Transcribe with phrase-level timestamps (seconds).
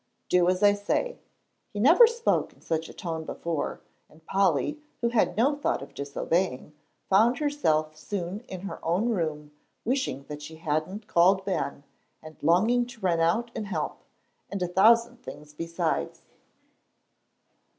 [0.29, 1.19] "Do as I say."
[1.69, 5.93] He never spoke in such a tone before, and Polly, who had no thought of
[5.93, 6.73] disobeying,
[7.07, 9.51] found herself soon in her own room,
[9.85, 11.83] wishing that she hadn't called Ben,
[12.23, 14.01] and longing to run out and help,
[14.49, 16.23] and a thousand things besides.